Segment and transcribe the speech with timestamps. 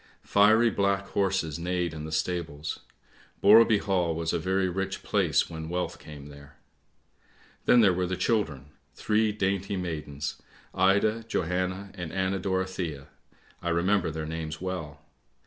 [0.23, 2.79] Fiery black horses neighed in the stables;
[3.39, 6.57] Borreby Hall was a very rich place when wealth came there."
[7.65, 10.41] Then there were the children, three dainty maidens,
[10.73, 13.09] Ida, Johanna and Anna Dorothea.
[13.61, 15.01] I remember their names well.